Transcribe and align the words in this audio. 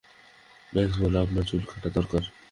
Max 0.73 0.95
বলল 1.01 1.15
আপনার 1.17 1.43
চুল 1.49 1.61
কাটা 1.69 1.89
দরকার। 1.97 2.23